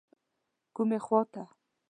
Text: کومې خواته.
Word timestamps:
کومې 0.75 0.99
خواته. 1.05 1.43